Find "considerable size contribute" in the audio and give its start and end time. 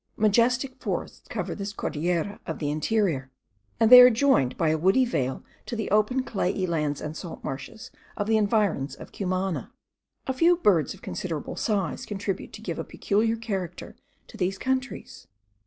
11.03-12.51